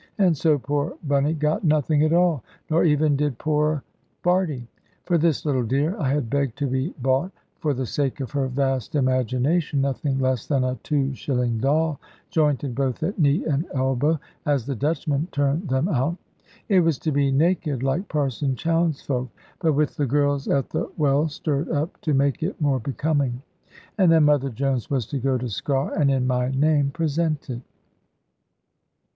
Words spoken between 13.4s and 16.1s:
and elbow, as the Dutchmen turn them